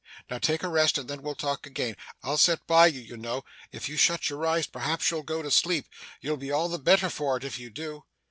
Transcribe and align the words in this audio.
Now, 0.31 0.39
take 0.39 0.63
a 0.63 0.67
rest, 0.67 0.97
and 0.97 1.07
then 1.07 1.21
we'll 1.21 1.35
talk 1.35 1.67
again. 1.67 1.95
I'll 2.23 2.39
sit 2.39 2.65
by 2.65 2.87
you, 2.87 3.01
you 3.01 3.17
know. 3.17 3.43
If 3.71 3.87
you 3.87 3.97
shut 3.97 4.31
your 4.31 4.43
eyes, 4.47 4.65
perhaps 4.65 5.11
you'll 5.11 5.21
go 5.21 5.43
to 5.43 5.51
sleep. 5.51 5.85
You'll 6.21 6.37
be 6.37 6.49
all 6.49 6.69
the 6.69 6.79
better 6.79 7.07
for 7.07 7.37
it, 7.37 7.43
if 7.43 7.59
you 7.59 7.69
do. 7.69 8.05